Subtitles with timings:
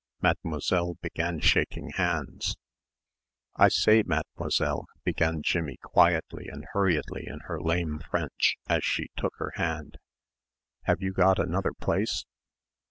[0.19, 2.55] Mademoiselle began shaking hands.
[3.55, 9.33] "I say, Mademoiselle," began Jimmie quietly and hurriedly in her lame French, as she took
[9.37, 9.99] her hand.
[10.85, 12.25] "Have you got another place?"